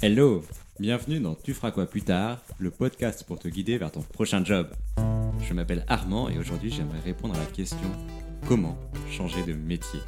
[0.00, 0.44] Hello,
[0.78, 4.44] bienvenue dans Tu feras quoi plus tard, le podcast pour te guider vers ton prochain
[4.44, 4.68] job.
[5.40, 7.90] Je m'appelle Armand et aujourd'hui j'aimerais répondre à la question
[8.46, 8.78] comment
[9.10, 9.98] changer de métier?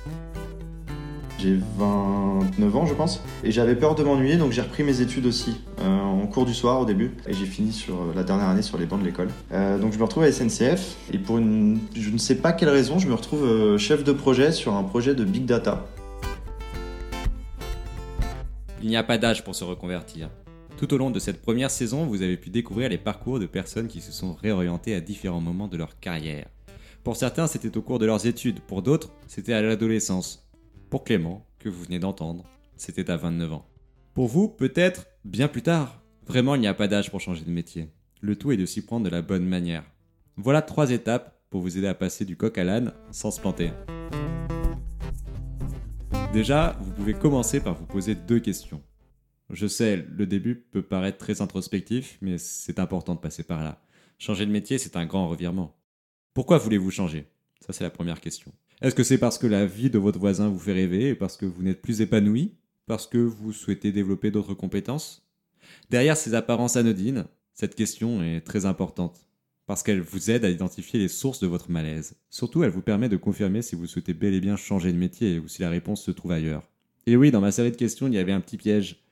[1.41, 5.27] J'ai 29 ans, je pense, et j'avais peur de m'ennuyer, donc j'ai repris mes études
[5.27, 8.47] aussi euh, en cours du soir au début, et j'ai fini sur euh, la dernière
[8.47, 9.31] année sur les bancs de l'école.
[9.51, 12.69] Euh, donc je me retrouve à SNCF, et pour une, je ne sais pas quelle
[12.69, 15.85] raison, je me retrouve euh, chef de projet sur un projet de big data.
[18.83, 20.31] Il n'y a pas d'âge pour se reconvertir.
[20.79, 23.89] Tout au long de cette première saison, vous avez pu découvrir les parcours de personnes
[23.89, 26.49] qui se sont réorientées à différents moments de leur carrière.
[27.05, 30.49] Pour certains, c'était au cours de leurs études, pour d'autres, c'était à l'adolescence.
[30.89, 32.45] Pour Clément, que vous venez d'entendre,
[32.77, 33.67] c'était à 29 ans.
[34.15, 36.03] Pour vous, peut-être bien plus tard.
[36.27, 37.91] Vraiment, il n'y a pas d'âge pour changer de métier.
[38.23, 39.85] Le tout est de s'y prendre de la bonne manière.
[40.37, 43.71] Voilà trois étapes pour vous aider à passer du coq à l'âne sans se planter.
[46.33, 48.81] Déjà, vous pouvez commencer par vous poser deux questions.
[49.51, 53.83] Je sais, le début peut paraître très introspectif, mais c'est important de passer par là.
[54.17, 55.77] Changer de métier, c'est un grand revirement.
[56.33, 57.27] Pourquoi voulez-vous changer?
[57.61, 58.53] Ça, c'est la première question.
[58.81, 61.37] Est-ce que c'est parce que la vie de votre voisin vous fait rêver et parce
[61.37, 62.55] que vous n'êtes plus épanoui?
[62.87, 65.29] Parce que vous souhaitez développer d'autres compétences?
[65.91, 69.30] Derrière ces apparences anodines, cette question est très importante
[69.71, 72.17] parce qu'elle vous aide à identifier les sources de votre malaise.
[72.29, 75.39] Surtout, elle vous permet de confirmer si vous souhaitez bel et bien changer de métier
[75.39, 76.65] ou si la réponse se trouve ailleurs.
[77.07, 79.05] Et oui, dans ma série de questions, il y avait un petit piège.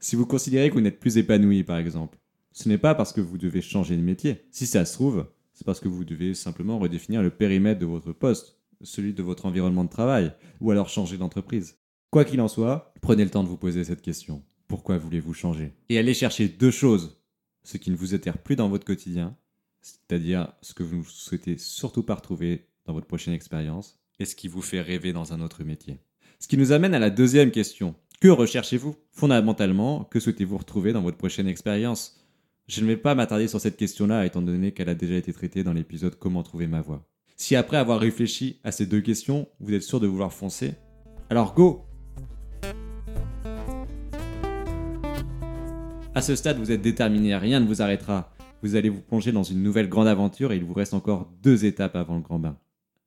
[0.00, 2.16] Si vous considérez que vous n'êtes plus épanoui, par exemple,
[2.52, 4.46] ce n'est pas parce que vous devez changer de métier.
[4.52, 8.14] Si ça se trouve, c'est parce que vous devez simplement redéfinir le périmètre de votre
[8.14, 11.76] poste, celui de votre environnement de travail, ou alors changer d'entreprise.
[12.10, 14.42] Quoi qu'il en soit, prenez le temps de vous poser cette question.
[14.66, 15.74] Pourquoi voulez-vous changer?
[15.90, 17.20] Et allez chercher deux choses.
[17.64, 19.36] Ce qui ne vous étire plus dans votre quotidien,
[19.86, 24.34] c'est-à-dire ce que vous ne souhaitez surtout pas retrouver dans votre prochaine expérience, et ce
[24.34, 25.98] qui vous fait rêver dans un autre métier.
[26.40, 27.94] Ce qui nous amène à la deuxième question.
[28.20, 32.24] Que recherchez-vous Fondamentalement, que souhaitez-vous retrouver dans votre prochaine expérience?
[32.66, 35.62] Je ne vais pas m'attarder sur cette question-là, étant donné qu'elle a déjà été traitée
[35.62, 37.06] dans l'épisode Comment trouver ma voie.
[37.36, 40.74] Si après avoir réfléchi à ces deux questions, vous êtes sûr de vouloir foncer,
[41.30, 41.84] alors go
[46.14, 48.35] À ce stade, vous êtes déterminé, rien ne vous arrêtera.
[48.66, 51.64] Vous allez vous plonger dans une nouvelle grande aventure et il vous reste encore deux
[51.64, 52.58] étapes avant le grand bain.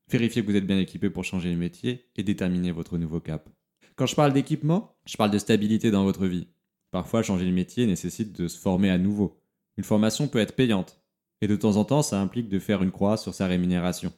[0.09, 3.49] Vérifiez que vous êtes bien équipé pour changer de métier et déterminer votre nouveau cap.
[3.97, 6.47] Quand je parle d'équipement, je parle de stabilité dans votre vie.
[6.91, 9.41] Parfois, changer de métier nécessite de se former à nouveau.
[9.77, 11.01] Une formation peut être payante,
[11.41, 14.13] et de temps en temps, ça implique de faire une croix sur sa rémunération.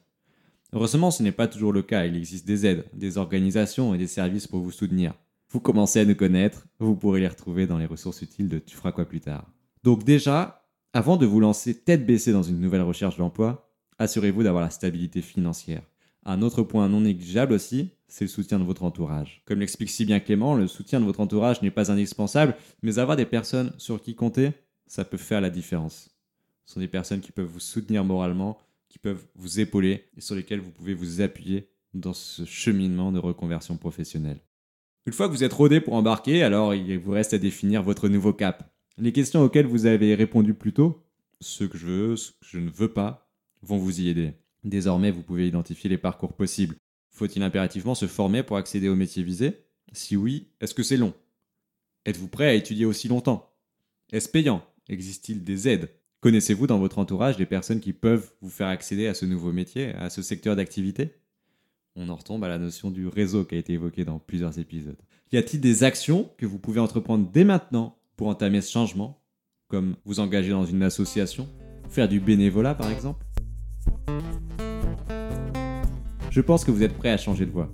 [0.72, 4.06] Heureusement, ce n'est pas toujours le cas, il existe des aides, des organisations et des
[4.06, 5.12] services pour vous soutenir.
[5.50, 8.76] Vous commencez à nous connaître, vous pourrez les retrouver dans les ressources utiles de Tu
[8.76, 9.50] feras quoi plus tard.
[9.82, 10.61] Donc déjà,
[10.94, 15.22] avant de vous lancer tête baissée dans une nouvelle recherche d'emploi, assurez-vous d'avoir la stabilité
[15.22, 15.82] financière.
[16.24, 19.42] Un autre point non négligeable aussi, c'est le soutien de votre entourage.
[19.46, 23.16] Comme l'explique si bien Clément, le soutien de votre entourage n'est pas indispensable, mais avoir
[23.16, 24.52] des personnes sur qui compter,
[24.86, 26.10] ça peut faire la différence.
[26.66, 30.34] Ce sont des personnes qui peuvent vous soutenir moralement, qui peuvent vous épauler et sur
[30.34, 34.40] lesquelles vous pouvez vous appuyer dans ce cheminement de reconversion professionnelle.
[35.06, 38.08] Une fois que vous êtes rodé pour embarquer, alors il vous reste à définir votre
[38.08, 38.71] nouveau cap.
[38.98, 41.02] Les questions auxquelles vous avez répondu plus tôt,
[41.40, 43.30] ce que je veux, ce que je ne veux pas,
[43.62, 44.34] vont vous y aider.
[44.64, 46.76] Désormais, vous pouvez identifier les parcours possibles.
[47.10, 49.64] Faut-il impérativement se former pour accéder au métier visé?
[49.92, 51.14] Si oui, est-ce que c'est long?
[52.04, 53.50] Êtes-vous prêt à étudier aussi longtemps?
[54.12, 54.64] Est-ce payant?
[54.88, 55.88] Existe-t-il des aides?
[56.20, 59.92] Connaissez-vous dans votre entourage des personnes qui peuvent vous faire accéder à ce nouveau métier,
[59.94, 61.14] à ce secteur d'activité?
[61.96, 65.00] On en retombe à la notion du réseau qui a été évoquée dans plusieurs épisodes.
[65.32, 69.22] Y a-t-il des actions que vous pouvez entreprendre dès maintenant pour entamer ce changement
[69.68, 71.48] Comme vous engager dans une association
[71.88, 73.24] Faire du bénévolat par exemple
[76.30, 77.70] Je pense que vous êtes prêt à changer de voie.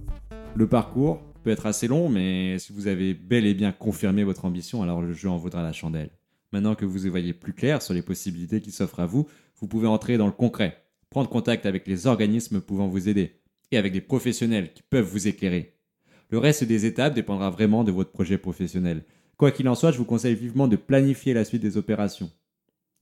[0.56, 4.44] Le parcours peut être assez long, mais si vous avez bel et bien confirmé votre
[4.44, 6.10] ambition, alors le jeu en vaudra la chandelle.
[6.52, 9.28] Maintenant que vous voyez plus clair sur les possibilités qui s'offrent à vous,
[9.60, 13.76] vous pouvez entrer dans le concret, prendre contact avec les organismes pouvant vous aider, et
[13.76, 15.76] avec des professionnels qui peuvent vous éclairer.
[16.30, 19.04] Le reste des étapes dépendra vraiment de votre projet professionnel.
[19.38, 22.28] Quoi qu'il en soit, je vous conseille vivement de planifier la suite des opérations.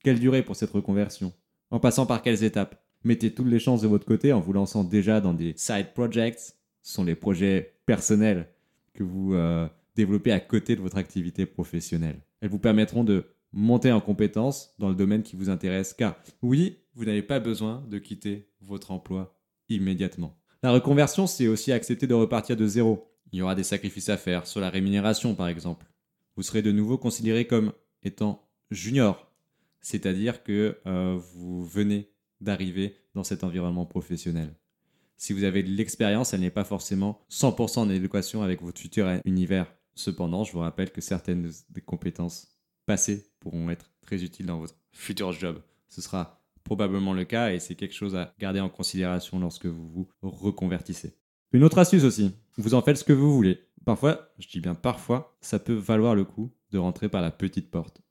[0.05, 1.33] Quelle durée pour cette reconversion?
[1.71, 2.85] En passant par quelles étapes?
[3.05, 6.55] Mettez toutes les chances de votre côté en vous lançant déjà dans des side projects.
[6.83, 8.49] Ce sont les projets personnels
[8.93, 12.21] que vous euh, développez à côté de votre activité professionnelle.
[12.43, 13.25] Elles vous permettront de
[13.55, 17.83] monter en compétence dans le domaine qui vous intéresse car oui, vous n'avez pas besoin
[17.89, 19.41] de quitter votre emploi
[19.71, 20.37] immédiatement.
[20.63, 23.11] La reconversion, c'est aussi accepter de repartir de zéro.
[23.33, 25.87] Il y aura des sacrifices à faire sur la rémunération par exemple.
[26.37, 27.73] Vous serez de nouveau considéré comme
[28.03, 29.33] étant junior,
[29.81, 32.11] c'est-à-dire que euh, vous venez
[32.41, 34.55] d'arriver dans cet environnement professionnel.
[35.17, 39.09] Si vous avez de l'expérience, elle n'est pas forcément 100% en adéquation avec votre futur
[39.25, 39.73] univers.
[39.95, 44.75] Cependant, je vous rappelle que certaines des compétences passées pourront être très utiles dans votre
[44.93, 45.63] futur job.
[45.89, 49.89] Ce sera probablement le cas et c'est quelque chose à garder en considération lorsque vous
[49.89, 51.15] vous reconvertissez.
[51.53, 53.66] Une autre astuce aussi, vous en faites ce que vous voulez.
[53.87, 57.71] Parfois, je dis bien parfois, ça peut valoir le coup de rentrer par la petite
[57.71, 58.03] porte.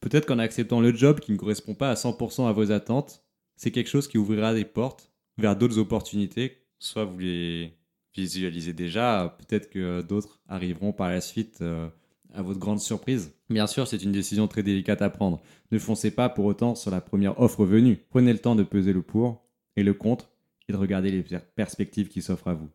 [0.00, 3.24] Peut-être qu'en acceptant le job qui ne correspond pas à 100% à vos attentes,
[3.56, 6.58] c'est quelque chose qui ouvrira des portes vers d'autres opportunités.
[6.78, 7.72] Soit vous les
[8.14, 11.88] visualisez déjà, peut-être que d'autres arriveront par la suite euh,
[12.34, 13.32] à votre grande surprise.
[13.48, 15.40] Bien sûr, c'est une décision très délicate à prendre.
[15.72, 17.96] Ne foncez pas pour autant sur la première offre venue.
[18.10, 19.42] Prenez le temps de peser le pour
[19.74, 20.28] et le contre
[20.68, 21.24] et de regarder les
[21.56, 22.68] perspectives qui s'offrent à vous.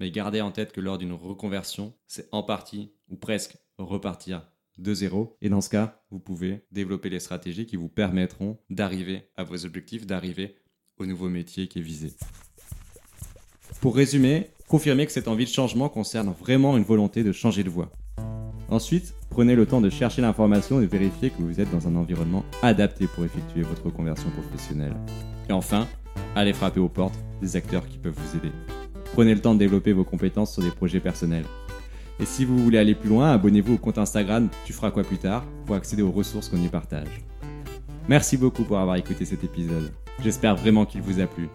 [0.00, 4.48] Mais gardez en tête que lors d'une reconversion, c'est en partie ou presque repartir
[4.78, 5.36] de zéro.
[5.40, 9.64] Et dans ce cas, vous pouvez développer les stratégies qui vous permettront d'arriver à vos
[9.64, 10.56] objectifs, d'arriver
[10.98, 12.12] au nouveau métier qui est visé.
[13.80, 17.70] Pour résumer, confirmez que cette envie de changement concerne vraiment une volonté de changer de
[17.70, 17.92] voie.
[18.70, 22.44] Ensuite, prenez le temps de chercher l'information et vérifier que vous êtes dans un environnement
[22.62, 24.96] adapté pour effectuer votre conversion professionnelle.
[25.48, 25.86] Et enfin,
[26.34, 28.52] allez frapper aux portes des acteurs qui peuvent vous aider.
[29.14, 31.44] Prenez le temps de développer vos compétences sur des projets personnels.
[32.18, 35.18] Et si vous voulez aller plus loin, abonnez-vous au compte Instagram Tu feras quoi plus
[35.18, 37.22] tard pour accéder aux ressources qu'on y partage.
[38.08, 39.92] Merci beaucoup pour avoir écouté cet épisode.
[40.20, 41.48] J'espère vraiment qu'il vous a plu.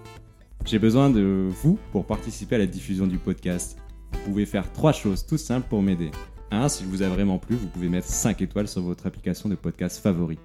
[0.64, 3.78] J'ai besoin de vous pour participer à la diffusion du podcast.
[4.14, 6.12] Vous pouvez faire trois choses tout simples pour m'aider.
[6.52, 6.70] 1.
[6.70, 10.02] S'il vous a vraiment plu, vous pouvez mettre 5 étoiles sur votre application de podcast
[10.02, 10.40] favorite.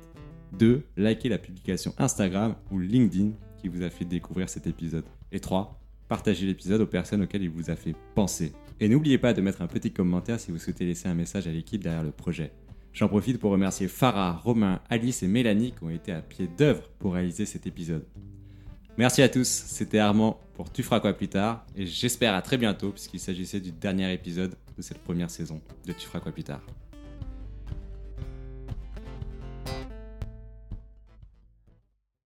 [0.58, 0.82] 2.
[0.96, 3.30] Likez la publication Instagram ou LinkedIn
[3.62, 5.04] qui vous a fait découvrir cet épisode.
[5.30, 5.80] Et 3.
[6.08, 8.52] Partagez l'épisode aux personnes auxquelles il vous a fait penser.
[8.80, 11.50] Et n'oubliez pas de mettre un petit commentaire si vous souhaitez laisser un message à
[11.50, 12.52] l'équipe derrière le projet.
[12.92, 16.88] J'en profite pour remercier Farah, Romain, Alice et Mélanie qui ont été à pied d'œuvre
[16.98, 18.04] pour réaliser cet épisode.
[18.96, 22.58] Merci à tous, c'était Armand pour Tu feras quoi plus tard et j'espère à très
[22.58, 26.44] bientôt puisqu'il s'agissait du dernier épisode de cette première saison de Tu feras quoi plus
[26.44, 26.60] tard.